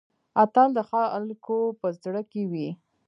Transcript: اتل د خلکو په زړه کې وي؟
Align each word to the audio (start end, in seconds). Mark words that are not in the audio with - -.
اتل 0.43 0.69
د 0.77 0.79
خلکو 0.89 1.57
په 1.79 1.87
زړه 2.01 2.21
کې 2.31 2.43
وي؟ 2.51 2.69